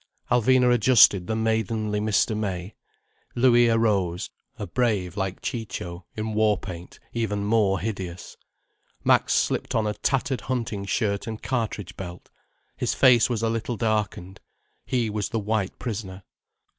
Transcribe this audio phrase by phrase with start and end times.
[0.31, 2.35] Alvina adjusted the maidenly Mr.
[2.35, 2.73] May.
[3.35, 8.35] Louis arose, a brave like Ciccio, in war paint even more hideous.
[9.03, 12.31] Max slipped on a tattered hunting shirt and cartridge belt.
[12.75, 14.41] His face was a little darkened.
[14.87, 16.23] He was the white prisoner.